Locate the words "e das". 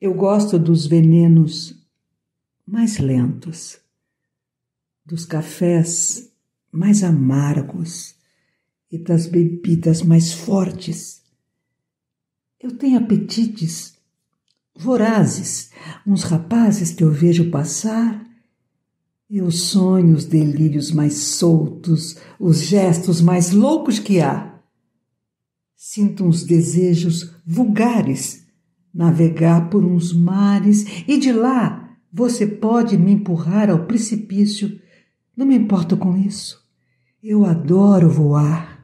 8.90-9.26